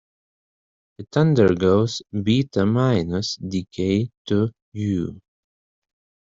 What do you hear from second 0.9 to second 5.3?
It undergoes beta-minus decay to U.